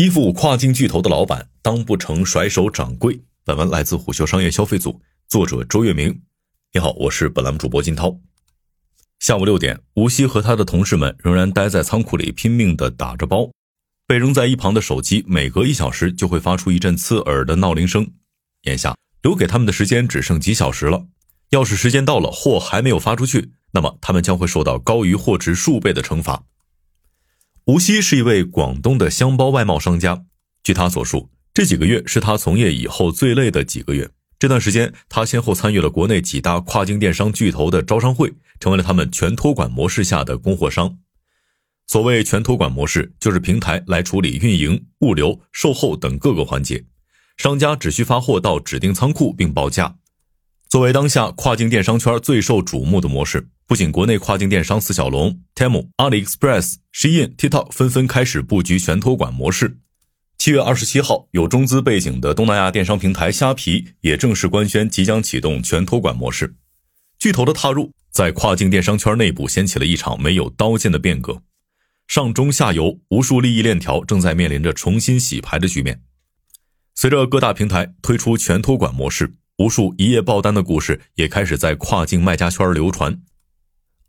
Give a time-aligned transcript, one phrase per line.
[0.00, 3.20] 依附跨境巨头的老板当不成甩手掌柜。
[3.44, 6.22] 本文来自虎嗅商业消费组，作者周月明。
[6.72, 8.18] 你好，我是本栏目主播金涛。
[9.18, 13.50] 下午六点，吴曦和他的同事们仍然待在仓库里拼命地打着包。
[14.06, 18.10] 被扔在一旁的手机每隔一小时就会发出一阵刺耳的闹铃声。
[18.62, 21.04] 眼下留给他们的时间只剩几小时了。
[21.50, 26.42] 要是时间到了，货还没有发出去，那么他们将会受到高于货值数倍的惩罚。
[27.66, 30.24] 吴锡是一位广东的箱包外贸商家。
[30.62, 34.10] 据他所述，这几个月是他从业以后最累的几个月。
[34.38, 40.98] 这段时间，他先后参与了国内几大跨境电商巨头的招商会，成为了他们全托管模式下的供货商。
[41.86, 46.86] 所谓全托管模式，就是平台来处理运营、物流、售后等各个环节，
[47.36, 49.96] 商家只需发货到指定仓库并报价。
[50.70, 53.48] 作为当下跨境电商圈最受瞩目的模式。
[53.66, 59.78] 不仅国内跨境电商四小龙 Temu、AliExpress、Shein、TikTok 纷纷开始布局全托管模式。
[60.38, 66.54] 七月二十七号，有中资背景的东南亚电商平台虾皮也正式官宣即将启动全托管模式。
[67.18, 71.42] 巨头的踏入，在跨境电商圈内部掀起了一场没有刀剑的变革。
[72.06, 76.00] 上中下游无数利益链条正在面临着重新洗牌的局面。
[76.94, 83.20] 随着各大平台推出全托管模式，无数一夜爆单的故事也开始在跨境卖家圈流传。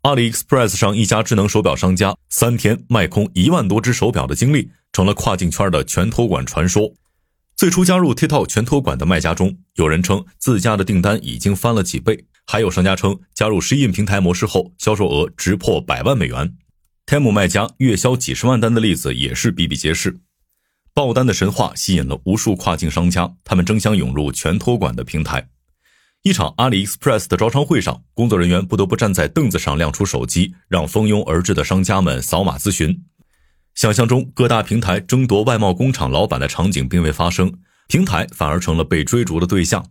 [0.00, 6.94] 阿里 Express 上一家智能手表商家三天卖空一万多只手表的经历，成了跨境圈的全托管传说。
[7.54, 16.56] 最初加入 TikTok 全托管的卖家中，有人称自家的订单已经翻了几倍，还有商家称加入 Shein 平台模式后，销售额直破百万美元。
[17.04, 20.16] Temu 卖家月销几十万单的例子也是比比皆是。
[20.94, 25.48] 爆单的神话吸引了无数跨境商家，他们争相涌入全托管的平台。
[26.22, 33.04] 一场阿里 Express 的招商会上，工作人员不得不站在凳子上亮出手机，让蜂拥而至的商家们扫码咨询。
[33.74, 37.50] 想象中各大平台争夺外贸工厂老板的场景并未发生，
[37.88, 39.84] 平台反而成了被追逐的对象。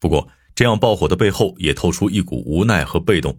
[0.00, 3.38] 不过，这样爆火的背后也透出一股无奈和被动。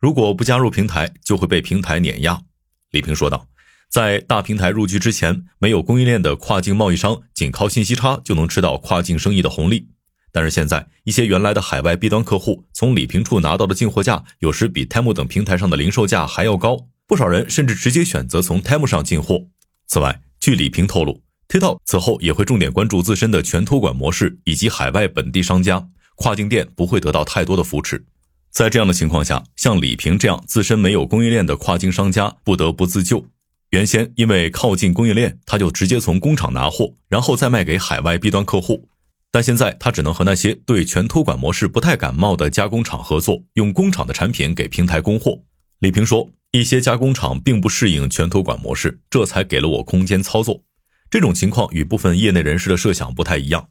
[0.00, 2.42] 如果不加入平台，就会被平台碾压。
[2.90, 3.46] 李平说道
[3.92, 9.86] ：“在大平台入局之前，没有供应链的跨境贸易商，仅靠信息差就能吃到跨境生意的红利。”
[10.32, 16.86] 但是现在，一些原来的海外 B 端客户从礼品处拿到的进货价，有时比 Temu 等平台上的零售价还要高。
[17.06, 19.48] 不少人甚至直接选择从 Temu 上进货。
[19.86, 28.06] 此外，据李平透露，TikTok 此后也会重点关注自身的全托管模式以及海外本地商家，跨境店不会得到太多的扶持。
[28.50, 33.26] 在这样的情况下，像李平这样自身没有供应链的跨境商家不得不自救。
[33.72, 38.86] 原先因为靠近供应链，他就直接从工厂拿货，然后再卖给海外 B 端客户。
[39.30, 45.40] 但现在他只能和那些对全托管模式不太感冒的加工厂合作，用工厂的产品给平台供货。
[45.78, 50.62] 李平说，一些加工厂并不适应全托管模式，这才给了我空间操作。
[51.10, 53.70] 这种情况与部分业内人士的设想不太一样，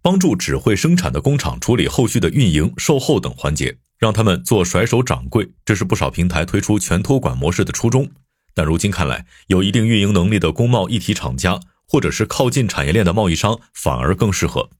[0.00, 8.10] 帮助只会生产的工厂处理后续的运营、售后等环节，让他们做甩手掌柜，这是不少平台推出全托管模式的初衷。
[8.54, 14.70] 但如今看来，有一定运营能力的工贸一体厂家，或者是靠近产业链的贸易商，反而更适合。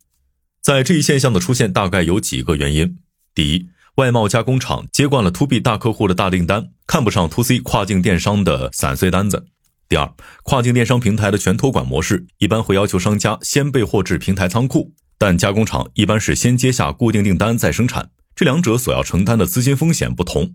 [0.63, 2.99] 在这一现象的出现，大概有几个原因：
[3.35, 9.45] 第一，外贸加工厂接惯了 To B 大客户的大订单，看不上 To C 跨境电商的散碎单子；
[9.89, 20.55] 第二，跨境电商平台的全托管模式一般会要求商家先备货至平台仓库，但加工厂一般是先接下固定订单再生产，这两者所要承担的资金风险不同；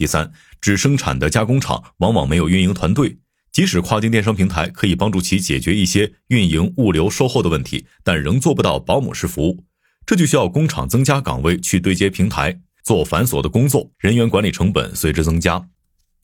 [0.00, 3.18] 第三，只生产的加工厂往往没有运营团队。
[3.52, 9.62] 即使跨境电商平台可以帮助其解决一些运营、物流、售后的问题，但仍做不到保姆式服务。
[10.06, 15.68] 这就需要工厂增加岗位去对接平台，做繁琐的工作，人员管理成本随之增加。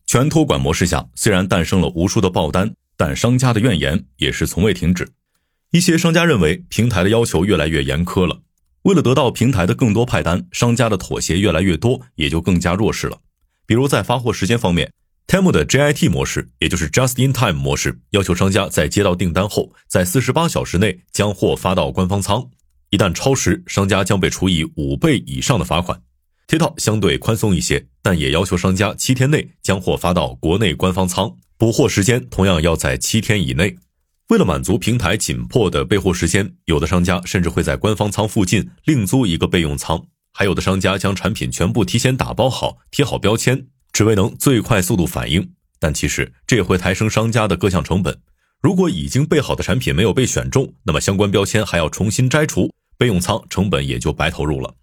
[0.06, 5.06] 全托管模式下，虽然诞生了无数的爆单，但商家的怨言也是从未停止。
[5.72, 8.40] 一些商家认为平台的要求越来越严苛了，
[8.84, 13.18] 为了得到平台的更多派单，商家的妥协越来越多，也就更加弱势了。
[13.66, 14.90] 比如在发货时间方面。
[15.26, 22.48] Temu 的 JIT 模式，也就是 Just in Time 模式，要求商家在接到订单后，在四十八小时内将货发到官方仓，
[22.90, 26.00] 一旦超时，商家将被处以五倍以上的罚款。
[26.46, 33.76] TikTok 相对宽松一些，但也要求商家七天内将货发到国内官方仓，补货时间同样要在七天以内。
[34.28, 40.06] 为了满足平台紧迫的备货时间，有的商家甚至会在官方仓附近另租一个备用仓，
[40.38, 43.68] 还有的商家将产品全部提前打包好，贴好标签。
[43.90, 48.20] 只为能最快速度反应，但其实这也会抬升商家的各项成本。
[48.60, 54.74] 如果已经备好的产品没有被选中，那么相关标签还要重新摘除，备用仓成本也就白投入了。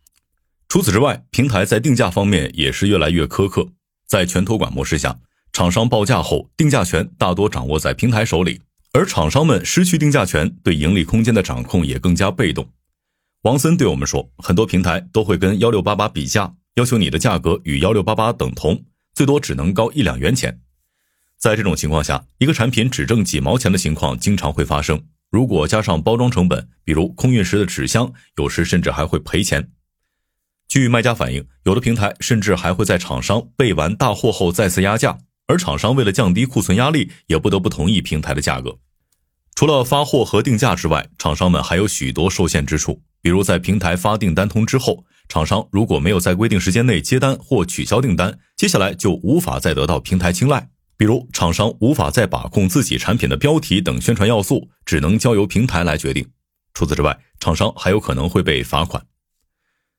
[0.68, 3.68] 除此之外，平台在定价方面也是越来越苛刻。
[4.08, 5.20] 在全托管模式下，
[5.52, 8.60] 厂商报价后，定价权大多掌握在平台手里，
[8.94, 12.68] 而厂商们失去定价权，对盈利空间的掌控也更加被动。
[13.44, 20.62] 王森对我们说，很多平台都会跟幺六八八比价，要求你的价格与幺六八八等同，最多只能高一两元钱。
[21.38, 25.04] 在这种情况下，一个产品只挣几毛钱的情况经常会发生。
[25.30, 29.72] 如果加上包装成本，比如空运时的纸箱，有时甚至还会赔钱。
[30.70, 35.18] 据卖家反映，有的平台甚至还会在厂商备完大货后再次压价。
[35.48, 38.80] 而厂商为了降低库存压力，也不得不同意平台的价格。
[39.54, 43.02] 除了发货和定价之外，厂商们还有许多受限之处。
[43.24, 50.70] 比如在平台发订单通知后，厂商如果没有在规定时间内接单或取消订单，接下来就无法再得到平台青睐。
[50.98, 56.28] 比如厂商无法再把控自己产品的标题等宣传要素，只能交由平台来决定。
[56.74, 59.06] 除此之外，厂商还有可能会被罚款。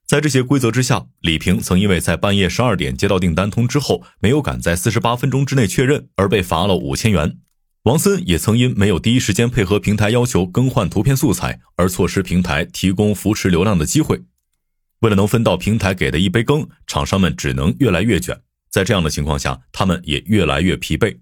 [0.07, 7.39] 在这些规则之下，李平曾因为在半夜十二点接到订单通知后，没有赶在四十八分钟之内确认，而被罚了五千元。
[7.85, 14.23] 王森也曾因没有第一时间配合平台要求更换图片素材，而错失平台提供扶持流量的机会。
[15.01, 18.41] 为了能分到平台给的一杯羹，厂商们只能越来越卷。
[18.71, 21.19] 在这样的情况下，他们也越来越疲惫。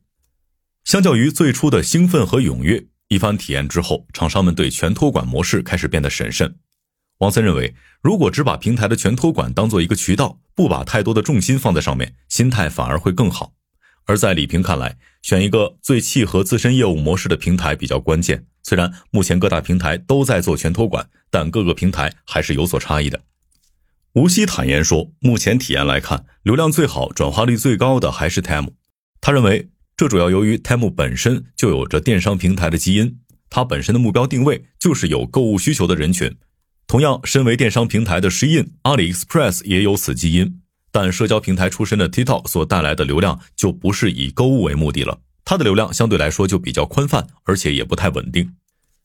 [0.84, 6.54] 相较于最初的兴奋和踊跃，一番体验之后，厂商们对全托管模式开始变得审慎。
[7.18, 13.54] 王森认为，如果只把平台的全托管当做一个渠道，不把太多的重心放在上面，心态反而会更好。
[14.06, 18.46] 而在李平看来，选一个最契合自身业务模式的平台比较关键。
[18.62, 23.20] 虽然目前各大平台都在做全托管，但各个平台还是有所差异的。
[24.14, 28.72] 吴曦坦言说，目前体验来看，流量最好、转化率最高的还是 Temu。
[29.20, 36.36] 他认为，这主要由于 Temu 本身就有着电商平台的基因，它本身的目标定位就是有购物需求的人群。
[36.86, 40.60] 同样，身为电商平台的 Shein、AliExpress 也有此基因，
[40.92, 48.54] 但社交平台出身的 TikTok 所带来的流量就不是以购物为目的了，它的流量相对来说就比较宽泛，而且也不太稳定。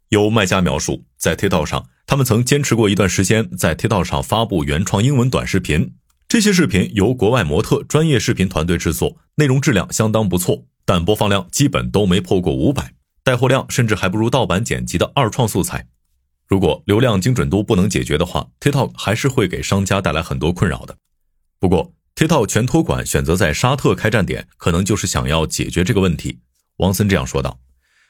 [0.09, 5.93] 有卖家描述，在 TikTok 上，他们曾坚持过一段时间在 TikTok 上发布原创英文短视频，
[6.27, 12.93] 这些视频由国外模特专业视频团队制作，内容质量相当不错，但播放量基本都没破过五百，
[13.23, 15.87] 带货量甚至还不如盗版剪辑的二创素材。
[16.47, 20.97] 如果流量精准度不能解决的话，TikTok 还是会给商家带来很多困扰的。
[21.59, 26.39] 不过，TikTok 全托管选择在沙特开站点，可能就是想要解决这个问题。
[26.77, 27.59] 王森这样说道：“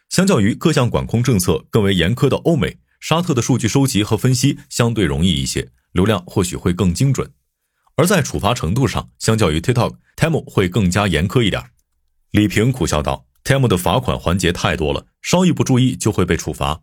[0.10, 7.32] 相较于各项管控政策更为严苛的欧美，沙特的数据收集和分析相对容易一些，流量或许会更精准。
[7.96, 11.64] 而在处罚程度上，相较于 TikTok，Temu 会更加严苛一点。”
[12.32, 16.82] 李平苦笑道：“Temu 的罚款环节太多了，稍一不注意就会被处罚。”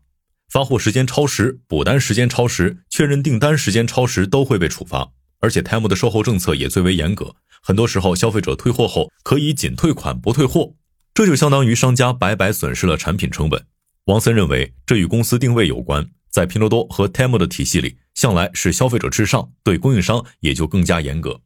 [0.50, 5.10] 发货时间超时、补单时间超时、确认订单时间超时都会被处罚，
[5.44, 10.72] 而且 Temu 的售后政策也最为严格，很多时候消费者退货后可以仅退款不退货，
[11.12, 13.66] 这就相当于商家白白损失了产品成本。
[14.06, 21.42] 王森认为这与公司定位有关，在拼多多和 Temu 的体系里，向来是消费者至上，对供应商也就更加严格。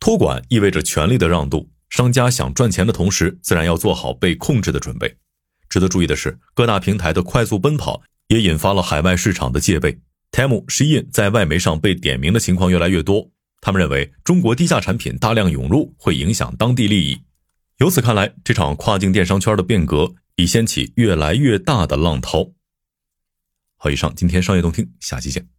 [0.00, 5.14] 托管意味着权力的让渡，商家想赚钱的同时，自然要做好被控制的准备。
[5.68, 8.02] 值得注意的是，各大平台的快速奔跑。
[8.28, 10.00] 也引发了海外市场的戒备。
[10.30, 13.30] Tem、Shein 在外媒上被点名的情况越来越多，
[13.60, 17.20] 他们认为中国低价产品大量涌入会影响当地利益。
[17.78, 22.52] 由此看来，这场跨境电商圈的变革已掀起越来越大的浪涛。
[23.76, 25.55] 好，以上今天商业动听，下期见。